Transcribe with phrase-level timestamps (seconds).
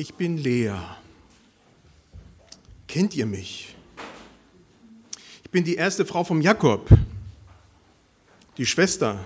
[0.00, 0.72] Ich bin Lea.
[2.88, 3.76] Kennt ihr mich?
[5.44, 6.88] Ich bin die erste Frau vom Jakob,
[8.56, 9.22] die Schwester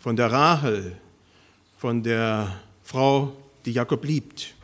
[0.00, 0.98] von der Rahel,
[1.78, 4.54] von der Frau, die Jakob liebt.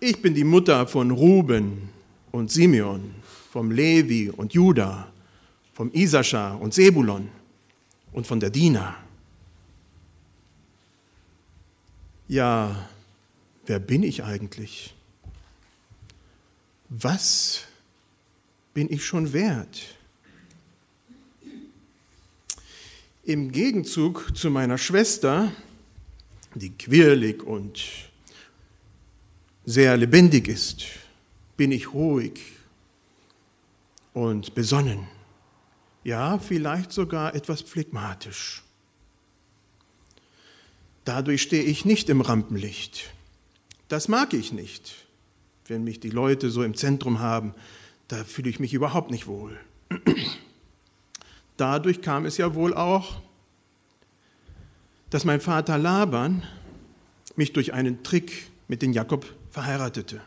[0.00, 1.88] Ich bin die Mutter von Ruben
[2.32, 3.14] und Simeon,
[3.52, 5.06] vom Levi und Judah,
[5.72, 7.28] vom Isaschar und Sebulon
[8.10, 8.96] und von der Dina.
[12.26, 12.88] Ja,
[13.66, 14.94] wer bin ich eigentlich?
[16.88, 17.64] Was
[18.74, 19.96] bin ich schon wert?
[23.24, 25.50] Im Gegenzug zu meiner Schwester,
[26.54, 27.82] die quirlig und
[29.64, 30.84] sehr lebendig ist,
[31.56, 32.40] bin ich ruhig
[34.14, 35.08] und besonnen.
[36.04, 38.62] Ja, vielleicht sogar etwas phlegmatisch.
[41.04, 43.12] Dadurch stehe ich nicht im Rampenlicht.
[43.88, 45.06] Das mag ich nicht.
[45.66, 47.54] Wenn mich die Leute so im Zentrum haben,
[48.08, 49.58] da fühle ich mich überhaupt nicht wohl.
[51.56, 53.20] Dadurch kam es ja wohl auch,
[55.10, 56.42] dass mein Vater Laban
[57.36, 60.20] mich durch einen Trick mit den Jakob verheiratete.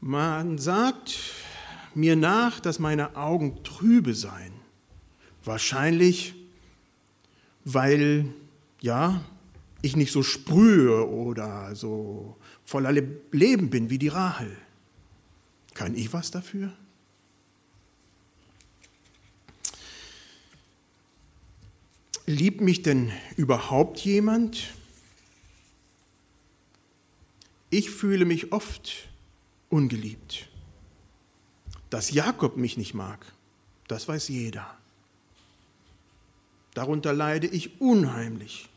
[0.00, 1.18] Man sagt
[1.94, 4.52] mir nach, dass meine Augen trübe seien.
[5.44, 6.34] Wahrscheinlich,
[7.64, 8.26] weil,
[8.84, 9.24] ja,
[9.80, 14.54] ich nicht so sprühe oder so voller Leben bin wie die Rahel.
[15.72, 16.70] Kann ich was dafür?
[22.26, 24.74] Liebt mich denn überhaupt jemand?
[27.70, 29.08] Ich fühle mich oft
[29.70, 30.50] ungeliebt.
[31.88, 33.32] Dass Jakob mich nicht mag,
[33.88, 34.76] das weiß jeder.
[36.74, 38.68] Darunter leide ich unheimlich.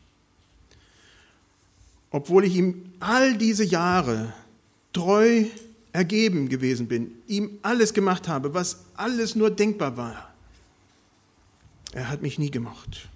[2.10, 4.32] Obwohl ich ihm all diese Jahre
[4.92, 5.44] treu
[5.92, 10.34] ergeben gewesen bin, ihm alles gemacht habe, was alles nur denkbar war.
[11.92, 13.08] Er hat mich nie gemocht.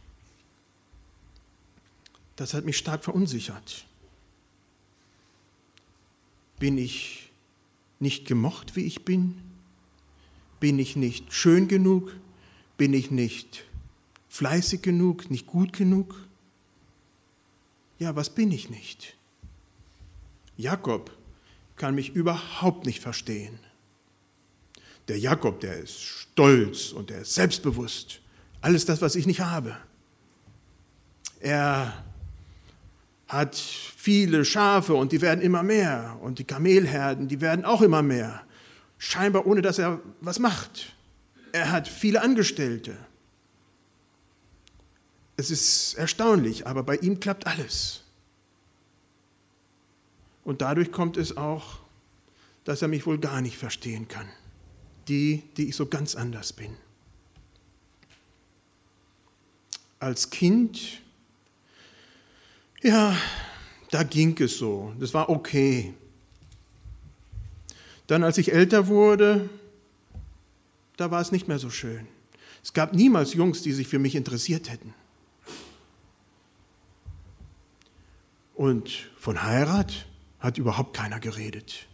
[2.37, 3.85] Das hat mich stark verunsichert.
[6.59, 7.31] Bin ich
[8.01, 9.41] nicht gemocht, wie ich bin?
[10.61, 12.15] Bin ich nicht schön genug?
[12.77, 13.65] Bin ich nicht
[14.29, 16.15] fleißig genug, nicht gut genug?
[18.03, 19.15] Ja, was bin ich nicht?
[20.57, 21.17] Jakob
[21.77, 23.61] kann mich überhaupt nicht verstehen.
[25.07, 28.21] Der Jakob, der ist stolz und der ist selbstbewusst.
[28.61, 29.77] Alles das, was ich nicht habe.
[31.39, 32.03] Er
[33.29, 36.19] hat viele Schafe und die werden immer mehr.
[36.23, 38.43] Und die Kamelherden, die werden auch immer mehr.
[38.99, 40.97] Scheinbar ohne, dass er was macht.
[41.53, 42.97] Er hat viele Angestellte.
[45.37, 48.03] Es ist erstaunlich, aber bei ihm klappt alles.
[50.45, 51.79] Und dadurch kommt es auch,
[52.65, 54.29] dass er mich wohl gar nicht verstehen kann.
[55.09, 56.77] Die, die ich so ganz anders bin.
[59.99, 61.01] Als Kind,
[62.83, 63.17] ja,
[63.91, 64.95] da ging es so.
[64.99, 65.95] Das war okay.
[68.07, 69.49] Dann, als ich älter wurde,
[70.97, 72.07] da war es nicht mehr so schön.
[72.63, 74.95] Es gab niemals Jungs, die sich für mich interessiert hätten.
[78.63, 80.07] Und von Heirat
[80.39, 81.89] hat überhaupt keiner geredet.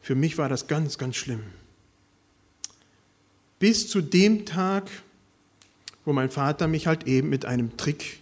[0.00, 1.42] Für mich war das ganz, ganz schlimm.
[3.58, 4.88] Bis zu dem Tag,
[6.06, 8.20] wo mein Vater mich halt eben mit einem Trick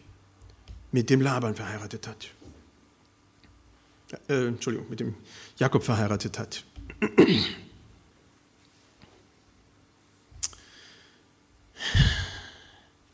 [0.90, 2.32] mit dem Laban verheiratet hat.
[4.28, 5.14] Äh, Entschuldigung, mit dem
[5.58, 6.64] Jakob verheiratet hat.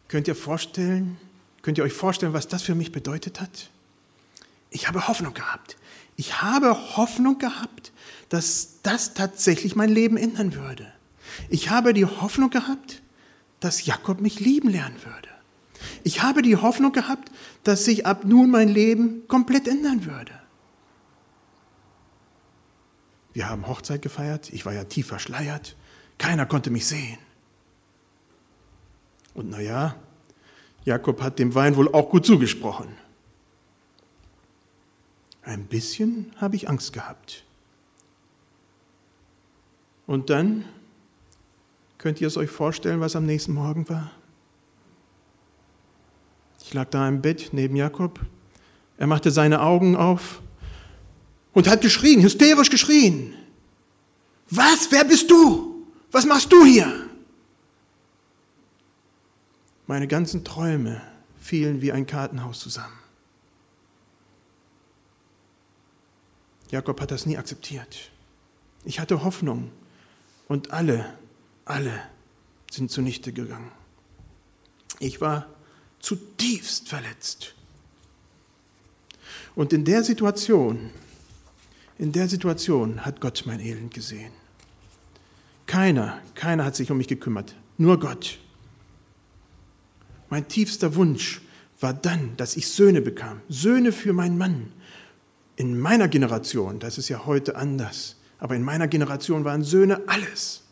[0.09, 1.19] Könnt ihr vorstellen,
[1.63, 3.71] Könnt ihr euch vorstellen, was das für mich bedeutet hat?
[4.71, 5.77] Ich habe Hoffnung gehabt.
[6.17, 7.93] Ich habe Hoffnung gehabt,
[8.29, 10.93] dass das tatsächlich mein Leben ändern würde.
[11.49, 13.03] Ich habe die Hoffnung gehabt,
[13.61, 15.29] dass Jakob mich lieben lernen würde.
[16.05, 17.31] Ich habe die Hoffnung gehabt,
[17.65, 20.33] dass sich ab nun mein Leben komplett ändern würde.
[23.33, 25.77] Wir haben Hochzeit gefeiert, ich war ja tief verschleiert,
[26.19, 27.19] keiner konnte mich sehen.
[29.35, 29.97] Und naja,
[30.85, 32.89] Jakob hat dem Wein wohl auch gut zugesprochen.
[35.43, 37.45] Ein bisschen habe ich Angst gehabt.
[40.07, 40.65] Und dann
[41.99, 44.11] könnt ihr es euch vorstellen, was am nächsten Morgen war?
[46.65, 48.21] Ich lag da im Bett neben Jakob.
[48.99, 50.41] Er machte seine Augen auf
[51.53, 53.35] und hat geschrien, hysterisch geschrien.
[54.49, 54.89] Was?
[54.91, 55.87] Wer bist du?
[56.11, 56.93] Was machst du hier?
[59.87, 61.01] Meine ganzen Träume
[61.41, 62.99] fielen wie ein Kartenhaus zusammen.
[66.71, 68.11] Jakob hat das nie akzeptiert.
[68.85, 69.71] Ich hatte Hoffnung
[70.49, 71.13] und alle,
[71.65, 72.01] alle
[72.71, 73.71] sind zunichte gegangen.
[74.99, 75.47] Ich war
[76.01, 77.55] zutiefst verletzt.
[79.55, 80.91] Und in der Situation,
[81.99, 84.33] in der Situation hat Gott mein Elend gesehen.
[85.67, 88.39] Keiner, keiner hat sich um mich gekümmert, nur Gott.
[90.33, 91.43] Mein tiefster Wunsch
[91.79, 94.73] war dann, dass ich Söhne bekam, Söhne für meinen Mann.
[95.57, 100.63] In meiner Generation, das ist ja heute anders, aber in meiner Generation waren Söhne alles.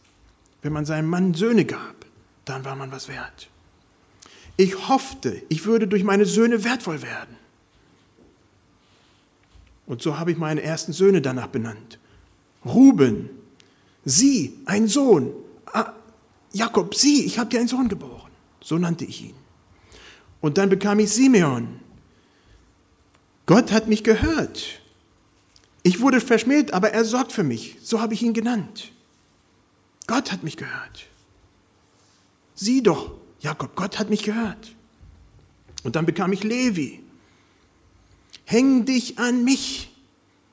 [0.63, 2.07] Wenn man seinem Mann Söhne gab,
[2.47, 3.51] dann war man was wert.
[4.57, 7.37] Ich hoffte, ich würde durch meine Söhne wertvoll werden.
[9.85, 11.99] Und so habe ich meine ersten Söhne danach benannt.
[12.65, 13.29] Ruben,
[14.07, 15.35] sie, ein Sohn.
[15.67, 15.93] Ah,
[16.51, 18.31] Jakob, sie, ich habe dir einen Sohn geboren.
[18.63, 19.40] So nannte ich ihn.
[20.41, 21.81] Und dann bekam ich Simeon.
[23.47, 24.81] Gott hat mich gehört.
[25.83, 27.77] Ich wurde verschmäht, aber er sorgt für mich.
[27.83, 28.93] So habe ich ihn genannt.
[30.07, 31.07] Gott hat mich gehört.
[32.55, 34.75] Sieh doch, Jakob, Gott hat mich gehört.
[35.83, 37.03] Und dann bekam ich Levi.
[38.45, 39.91] Häng dich an mich,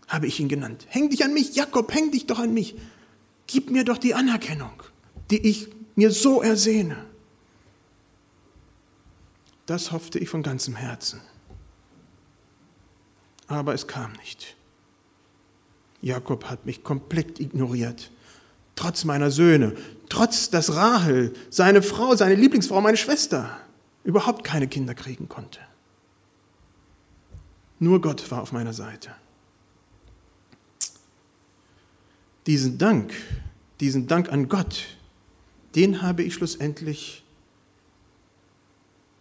[0.08, 0.86] habe ich ihn genannt.
[0.90, 2.76] Häng dich an mich, Jakob, häng dich doch an mich.
[3.48, 4.84] Gib mir doch die Anerkennung,
[5.32, 7.06] die ich mir so ersehne.
[9.68, 11.22] Das hoffte ich von ganzem Herzen.
[13.48, 14.56] Aber es kam nicht.
[16.02, 18.12] Jakob hat mich komplett ignoriert.
[18.76, 19.76] Trotz meiner Söhne,
[20.10, 23.58] trotz dass Rahel, seine Frau, seine Lieblingsfrau, meine Schwester,
[24.04, 25.60] überhaupt keine Kinder kriegen konnte.
[27.80, 29.14] Nur Gott war auf meiner Seite.
[32.46, 33.14] Diesen Dank,
[33.82, 34.86] diesen Dank an Gott,
[35.76, 37.26] den habe ich schlussendlich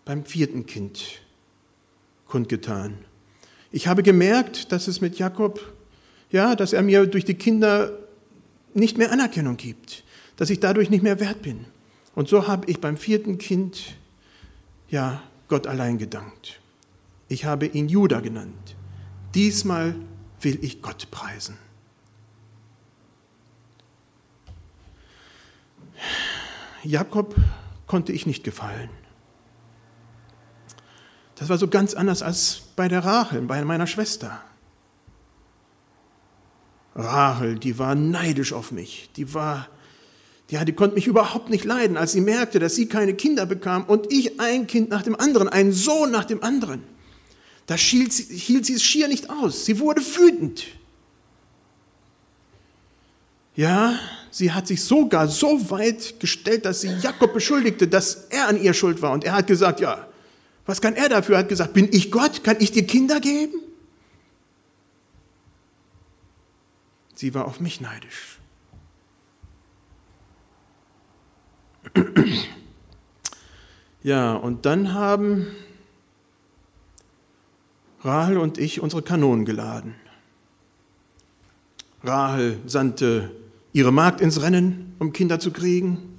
[0.07, 1.21] beim vierten Kind
[2.27, 2.97] kundgetan.
[3.71, 5.61] Ich habe gemerkt, dass es mit Jakob,
[6.31, 7.93] ja, dass er mir durch die Kinder
[8.73, 10.05] nicht mehr Anerkennung gibt,
[10.37, 11.67] dass ich dadurch nicht mehr wert bin.
[12.15, 13.97] Und so habe ich beim vierten Kind,
[14.89, 16.61] ja, Gott allein gedankt.
[17.29, 18.77] Ich habe ihn Judah genannt.
[19.35, 19.97] Diesmal
[20.41, 21.59] will ich Gott preisen.
[26.85, 27.35] Jakob
[27.87, 28.91] konnte ich nicht gefallen.
[31.37, 34.43] Das war so ganz anders als bei der Rachel, bei meiner Schwester.
[36.95, 39.11] Rachel, die war neidisch auf mich.
[39.17, 39.69] Die war,
[40.51, 43.85] ja, die konnte mich überhaupt nicht leiden, als sie merkte, dass sie keine Kinder bekam
[43.85, 46.83] und ich ein Kind nach dem anderen, einen Sohn nach dem anderen.
[47.67, 49.67] Da hielt sie, hielt sie es schier nicht aus.
[49.67, 50.65] Sie wurde wütend.
[53.57, 53.99] Ja,
[54.31, 58.73] sie hat sich sogar so weit gestellt, dass sie Jakob beschuldigte, dass er an ihr
[58.73, 59.13] schuld war.
[59.13, 60.07] Und er hat gesagt, ja,
[60.67, 61.37] was kann er dafür?
[61.37, 62.45] Er hat gesagt, bin ich Gott?
[62.45, 63.61] Kann ich dir Kinder geben?
[67.15, 68.39] Sie war auf mich neidisch.
[74.03, 75.49] Ja, und dann haben
[78.03, 79.97] Rahel und ich unsere Kanonen geladen.
[82.05, 83.33] Rahel sandte
[83.73, 86.16] ihre Magd ins Rennen, um Kinder zu kriegen.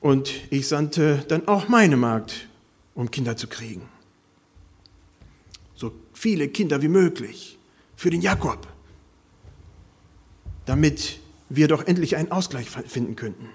[0.00, 2.48] Und ich sandte dann auch meine Magd,
[2.94, 3.88] um Kinder zu kriegen.
[5.74, 7.58] So viele Kinder wie möglich
[7.96, 8.66] für den Jakob,
[10.66, 13.48] damit wir doch endlich einen Ausgleich finden könnten.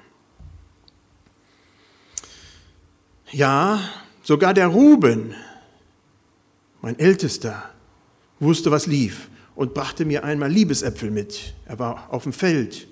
[3.32, 3.80] Ja,
[4.22, 5.34] sogar der Ruben,
[6.82, 7.70] mein Ältester,
[8.40, 11.54] wusste, was lief und brachte mir einmal Liebesäpfel mit.
[11.66, 12.88] Er war auf dem Feld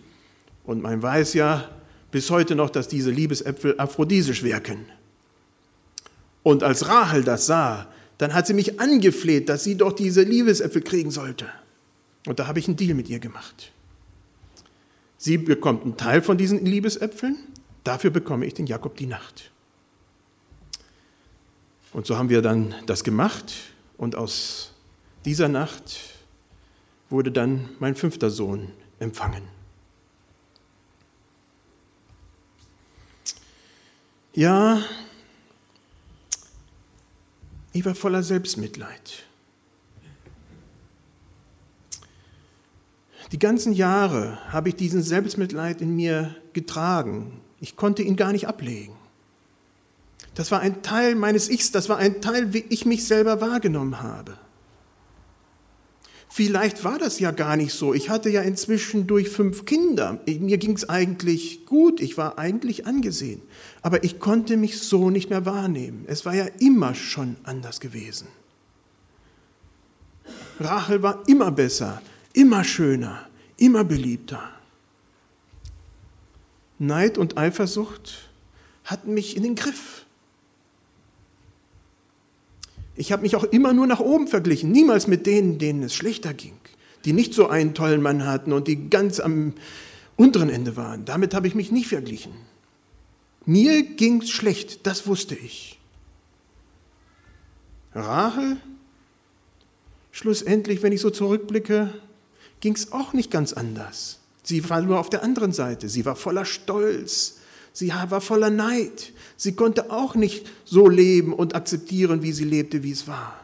[0.63, 1.69] und man weiß ja,
[2.11, 4.85] bis heute noch, dass diese Liebesäpfel aphrodisisch wirken.
[6.43, 7.87] Und als Rahel das sah,
[8.17, 11.47] dann hat sie mich angefleht, dass sie doch diese Liebesäpfel kriegen sollte.
[12.27, 13.71] Und da habe ich einen Deal mit ihr gemacht.
[15.17, 17.37] Sie bekommt einen Teil von diesen Liebesäpfeln,
[17.83, 19.51] dafür bekomme ich den Jakob die Nacht.
[21.93, 23.53] Und so haben wir dann das gemacht
[23.97, 24.73] und aus
[25.25, 25.99] dieser Nacht
[27.09, 29.60] wurde dann mein fünfter Sohn empfangen.
[34.33, 34.81] Ja,
[37.73, 39.23] ich war voller Selbstmitleid.
[43.31, 47.39] Die ganzen Jahre habe ich diesen Selbstmitleid in mir getragen.
[47.59, 48.93] Ich konnte ihn gar nicht ablegen.
[50.35, 54.01] Das war ein Teil meines Ichs, das war ein Teil, wie ich mich selber wahrgenommen
[54.01, 54.37] habe.
[56.33, 57.93] Vielleicht war das ja gar nicht so.
[57.93, 60.21] Ich hatte ja inzwischen durch fünf Kinder.
[60.25, 61.99] Mir ging es eigentlich gut.
[61.99, 63.41] Ich war eigentlich angesehen.
[63.81, 66.05] Aber ich konnte mich so nicht mehr wahrnehmen.
[66.07, 68.27] Es war ja immer schon anders gewesen.
[70.57, 74.41] Rachel war immer besser, immer schöner, immer beliebter.
[76.79, 78.29] Neid und Eifersucht
[78.85, 80.00] hatten mich in den Griff.
[82.95, 86.33] Ich habe mich auch immer nur nach oben verglichen, niemals mit denen, denen es schlechter
[86.33, 86.57] ging,
[87.05, 89.53] die nicht so einen tollen Mann hatten und die ganz am
[90.17, 91.05] unteren Ende waren.
[91.05, 92.33] Damit habe ich mich nicht verglichen.
[93.45, 95.79] Mir ging es schlecht, das wusste ich.
[97.93, 98.57] Rahel,
[100.11, 101.93] schlussendlich, wenn ich so zurückblicke,
[102.59, 104.19] ging es auch nicht ganz anders.
[104.43, 105.89] Sie war nur auf der anderen Seite.
[105.89, 107.40] Sie war voller Stolz.
[107.73, 109.13] Sie war voller Neid.
[109.37, 113.39] Sie konnte auch nicht so leben und akzeptieren, wie sie lebte, wie es war.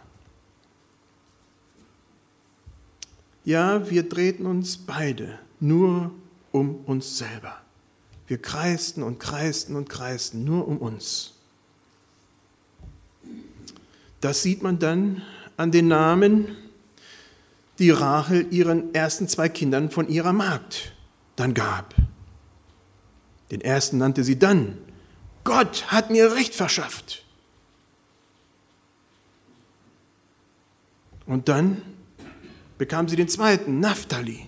[3.45, 6.11] Ja, wir drehten uns beide nur
[6.51, 7.61] um uns selber.
[8.27, 11.33] Wir kreisten und kreisten und kreisten nur um uns.
[14.19, 15.21] Das sieht man dann
[15.55, 16.57] an den Namen,
[17.79, 20.93] die Rachel ihren ersten zwei Kindern von ihrer Magd
[21.37, 21.95] dann gab.
[23.51, 24.77] Den ersten nannte sie dann
[25.47, 27.23] Gott hat mir Recht verschafft.
[31.25, 31.81] Und dann
[32.77, 34.45] bekam sie den zweiten, Naphtali.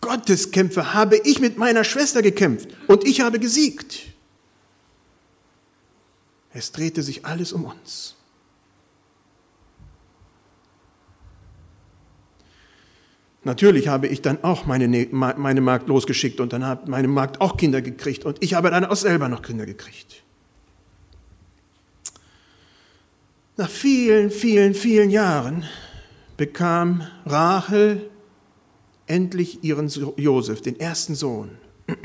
[0.00, 4.06] Gotteskämpfe habe ich mit meiner Schwester gekämpft und ich habe gesiegt.
[6.54, 8.16] Es drehte sich alles um uns.
[13.48, 17.40] Natürlich habe ich dann auch meine, ne-, meine Magd losgeschickt und dann hat meine Magd
[17.40, 20.22] auch Kinder gekriegt und ich habe dann auch selber noch Kinder gekriegt.
[23.56, 25.64] Nach vielen, vielen, vielen Jahren
[26.36, 28.10] bekam Rachel
[29.06, 29.88] endlich ihren
[30.18, 31.52] Josef, den ersten Sohn.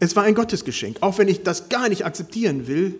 [0.00, 2.98] Es war ein Gottesgeschenk, auch wenn ich das gar nicht akzeptieren will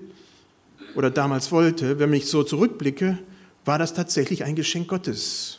[0.94, 3.18] oder damals wollte, wenn ich so zurückblicke,
[3.64, 5.58] war das tatsächlich ein Geschenk Gottes.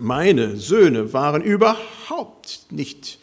[0.00, 3.18] Meine Söhne waren überhaupt nicht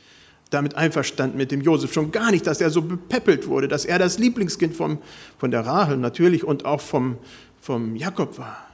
[0.51, 3.97] damit einverstanden mit dem Josef, schon gar nicht, dass er so bepäppelt wurde, dass er
[3.97, 4.99] das Lieblingskind vom,
[5.39, 7.17] von der Rahel natürlich und auch vom,
[7.59, 8.67] vom Jakob war.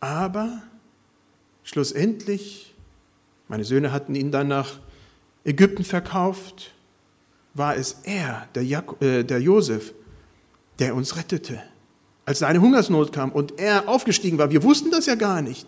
[0.00, 0.62] Aber
[1.62, 2.74] schlussendlich,
[3.48, 4.78] meine Söhne hatten ihn dann nach
[5.44, 6.72] Ägypten verkauft,
[7.54, 9.94] war es er, der, Jak äh, der Josef,
[10.78, 11.62] der uns rettete.
[12.26, 15.66] Als seine Hungersnot kam und er aufgestiegen war, wir wussten das ja gar nicht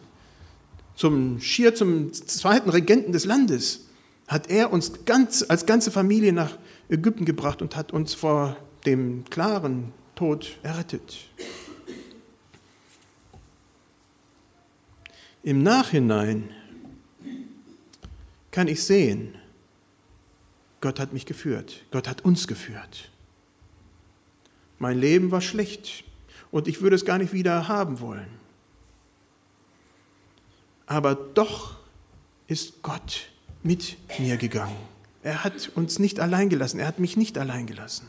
[0.97, 3.87] zum schier zum zweiten Regenten des Landes,
[4.27, 9.25] hat er uns ganz, als ganze Familie nach Ägypten gebracht und hat uns vor dem
[9.31, 11.29] klaren Tod errettet.
[15.43, 16.51] Im Nachhinein
[18.51, 19.35] kann ich sehen,
[20.81, 23.11] Gott hat mich geführt, Gott hat uns geführt.
[24.79, 26.05] Mein Leben war schlecht
[26.51, 28.46] und ich würde es gar nicht wieder haben wollen.
[30.87, 31.77] Aber doch
[32.47, 33.29] ist Gott
[33.63, 34.77] mit mir gegangen.
[35.23, 38.07] Er hat uns nicht allein gelassen, er hat mich nicht allein gelassen.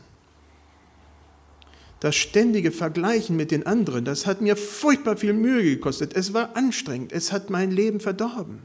[2.00, 6.14] Das ständige Vergleichen mit den anderen, das hat mir furchtbar viel Mühe gekostet.
[6.14, 8.60] Es war anstrengend, es hat mein Leben verdorben.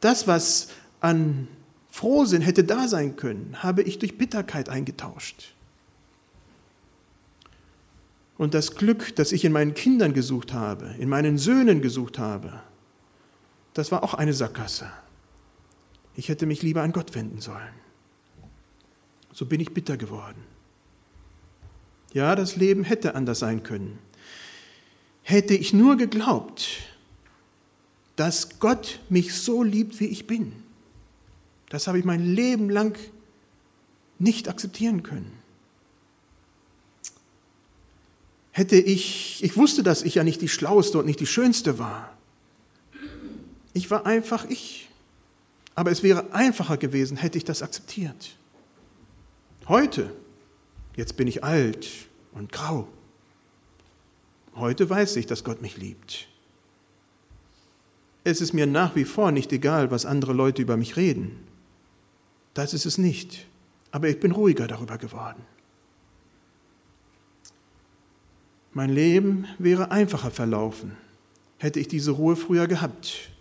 [0.00, 0.68] Das, was
[1.00, 1.48] an
[1.90, 5.52] Frohsinn hätte da sein können, habe ich durch Bitterkeit eingetauscht.
[8.38, 12.62] Und das Glück, das ich in meinen Kindern gesucht habe, in meinen Söhnen gesucht habe,
[13.76, 14.90] das war auch eine Sackgasse.
[16.14, 17.74] Ich hätte mich lieber an Gott wenden sollen.
[19.34, 20.42] So bin ich bitter geworden.
[22.14, 23.98] Ja, das Leben hätte anders sein können.
[25.22, 26.66] Hätte ich nur geglaubt,
[28.16, 30.54] dass Gott mich so liebt, wie ich bin.
[31.68, 32.98] Das habe ich mein Leben lang
[34.18, 35.32] nicht akzeptieren können.
[38.52, 42.15] Hätte ich, ich wusste, dass ich ja nicht die Schlauste und nicht die Schönste war.
[43.76, 44.88] Ich war einfach ich.
[45.74, 48.34] Aber es wäre einfacher gewesen, hätte ich das akzeptiert.
[49.68, 50.16] Heute,
[50.96, 51.86] jetzt bin ich alt
[52.32, 52.88] und grau.
[54.54, 56.26] Heute weiß ich, dass Gott mich liebt.
[58.24, 61.46] Es ist mir nach wie vor nicht egal, was andere Leute über mich reden.
[62.54, 63.46] Das ist es nicht.
[63.90, 65.42] Aber ich bin ruhiger darüber geworden.
[68.72, 70.96] Mein Leben wäre einfacher verlaufen,
[71.58, 73.35] hätte ich diese Ruhe früher gehabt.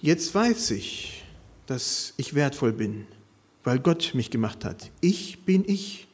[0.00, 1.24] Jetzt weiß ich,
[1.66, 3.06] dass ich wertvoll bin,
[3.64, 4.90] weil Gott mich gemacht hat.
[5.00, 6.06] Ich bin ich.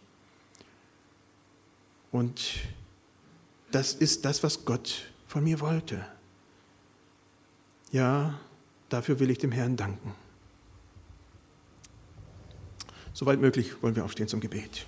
[2.10, 2.40] Und
[3.70, 6.06] das ist das, was Gott von mir wollte.
[7.90, 8.38] Ja,
[8.88, 10.14] dafür will ich dem Herrn danken.
[13.12, 14.86] Soweit möglich wollen wir aufstehen zum Gebet.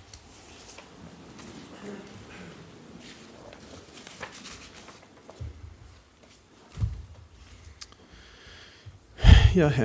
[9.55, 9.73] Ja, Herr.